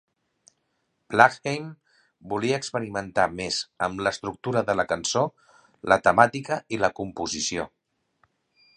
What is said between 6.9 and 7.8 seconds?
composició.